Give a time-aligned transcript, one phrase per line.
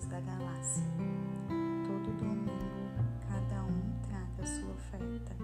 [0.00, 0.84] fácil.
[1.86, 2.50] Todo domingo,
[3.28, 5.34] cada um traga sua oferta.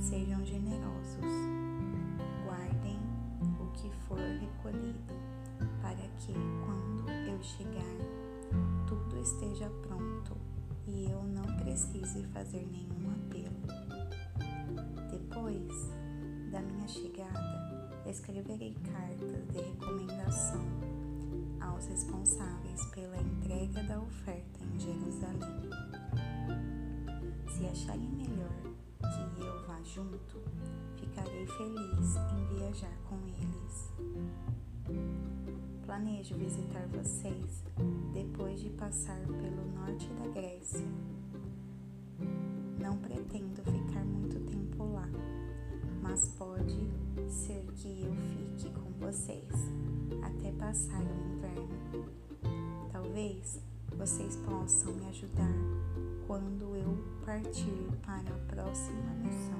[0.00, 1.24] Sejam generosos.
[2.44, 2.98] Guardem
[3.60, 5.14] o que for recolhido,
[5.80, 6.32] para que,
[6.64, 7.96] quando eu chegar,
[8.86, 10.36] tudo esteja pronto
[10.86, 13.62] e eu não precise fazer nenhum apelo.
[15.10, 15.90] Depois
[16.50, 20.64] da minha chegada, escreverei cartas de recomendação
[21.60, 22.21] aos responsáveis
[23.80, 25.70] da oferta em Jerusalém.
[27.48, 28.52] Se acharem melhor
[29.00, 30.42] que eu vá junto,
[30.96, 33.92] ficarei feliz em viajar com eles.
[35.86, 37.64] Planejo visitar vocês
[38.12, 40.86] depois de passar pelo norte da Grécia.
[42.78, 45.08] Não pretendo ficar muito tempo lá,
[46.02, 46.88] mas pode
[47.28, 49.48] ser que eu fique com vocês
[50.22, 52.31] até passar o inverno.
[53.02, 53.60] Talvez
[53.98, 55.52] vocês possam me ajudar
[56.24, 59.58] quando eu partir para a próxima missão,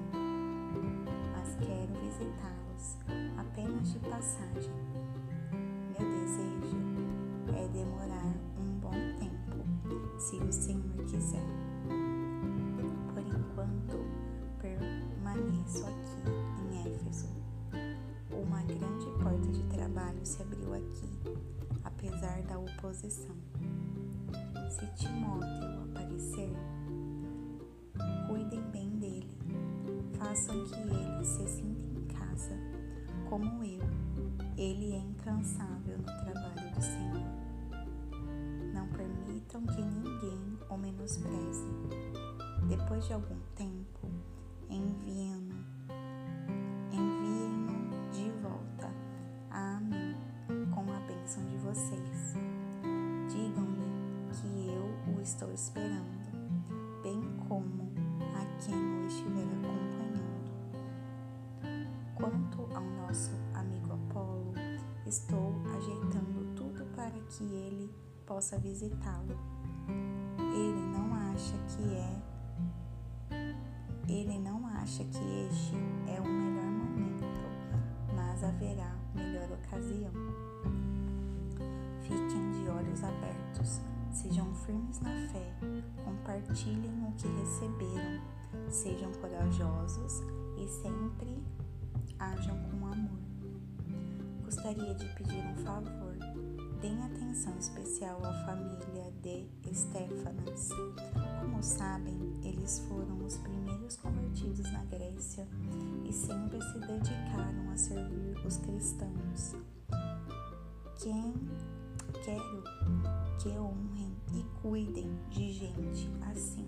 [1.33, 2.97] mas quero visitá-los
[3.37, 4.73] apenas de passagem.
[5.91, 6.77] Meu desejo
[7.57, 11.45] é demorar um bom tempo, se o Senhor quiser.
[13.13, 14.07] Por enquanto,
[14.61, 16.31] permaneço aqui
[16.63, 17.42] em Éfeso.
[22.77, 23.37] Oposição.
[24.71, 26.53] Se Timóteo aparecer,
[28.27, 29.39] cuidem bem dele.
[30.19, 32.57] Façam que ele se sinta em casa,
[33.29, 33.83] como eu.
[34.57, 37.23] Ele é incansável no trabalho do Senhor.
[38.73, 41.67] Não permitam que ninguém o menospreze.
[42.69, 44.09] Depois de algum tempo,
[44.71, 45.32] enviem-no
[55.33, 57.91] estou esperando, bem como
[58.37, 60.53] a quem o estiver acompanhando.
[62.15, 64.53] Quanto ao nosso amigo Apolo,
[65.07, 67.91] estou ajeitando tudo para que ele
[68.27, 69.35] possa visitá-lo.
[70.39, 72.23] Ele não acha que é
[74.07, 75.75] ele não acha que este
[76.15, 77.25] é o melhor momento,
[78.15, 80.13] mas haverá melhor ocasião.
[82.03, 83.52] Fiquem de olhos abertos,
[84.65, 85.55] firmes na fé,
[86.05, 88.23] compartilhem o que receberam,
[88.71, 90.21] sejam corajosos
[90.57, 91.43] e sempre
[92.19, 93.19] hajam com amor.
[94.45, 96.17] Gostaria de pedir um favor.
[96.81, 100.69] Deem atenção especial à família de Estéfanas.
[101.41, 105.47] Como sabem, eles foram os primeiros convertidos na Grécia
[106.05, 109.55] e sempre se dedicaram a servir os cristãos.
[111.01, 111.35] Quem
[112.25, 112.63] quero
[113.43, 116.65] que honrem e cuidem de gente assim,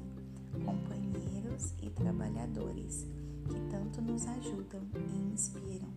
[0.64, 3.06] companheiros e trabalhadores
[3.48, 5.88] que tanto nos ajudam e inspiram.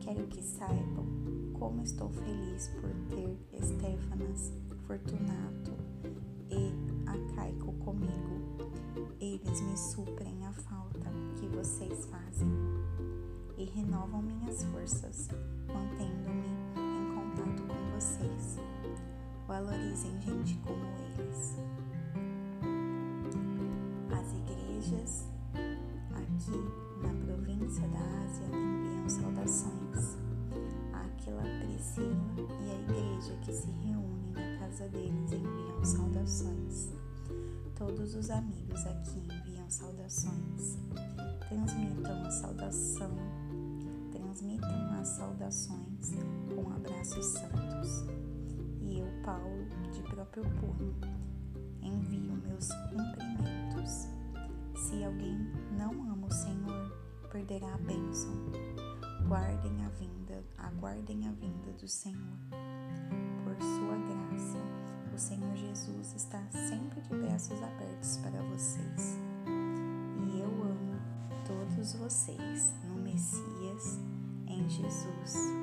[0.00, 1.06] Quero que saibam
[1.54, 4.52] como estou feliz por ter Estéfanas,
[4.86, 5.72] Fortunato
[6.50, 6.74] e
[7.08, 8.36] Acaico comigo.
[9.18, 12.50] Eles me suprem a falta que vocês fazem
[13.56, 15.28] e renovam minhas forças,
[15.66, 16.15] mantendo-me
[19.56, 21.56] Valorizem gente como eles.
[24.12, 25.24] As igrejas
[26.12, 26.60] aqui
[27.00, 30.18] na província da Ásia enviam saudações.
[30.92, 36.90] Aquela Priscila e a igreja que se reúne na casa deles enviam saudações.
[37.78, 40.76] Todos os amigos aqui enviam saudações.
[41.48, 43.16] Transmitam a saudação,
[44.12, 46.10] transmitam as saudações
[46.54, 48.25] com abraços santos.
[48.86, 50.94] E eu, Paulo, de próprio punho,
[51.82, 54.08] envio meus cumprimentos.
[54.76, 55.36] Se alguém
[55.76, 56.96] não ama o Senhor,
[57.30, 58.32] perderá a bênção.
[59.26, 62.38] Guardem a vinda, aguardem a vinda do Senhor.
[63.42, 64.58] Por sua graça,
[65.12, 69.18] o Senhor Jesus está sempre de braços abertos para vocês.
[69.46, 71.00] E eu amo
[71.44, 73.98] todos vocês no Messias,
[74.46, 75.55] em Jesus.